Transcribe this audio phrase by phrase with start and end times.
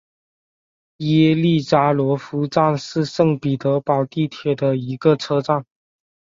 [0.97, 5.63] 耶利扎罗夫站是圣彼得堡地铁的一个车站。